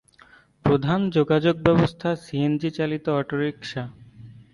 [0.65, 3.83] প্রধান যোগাযোগ ব্যবস্থা সিএনজি চালিত অটোরিক্সা।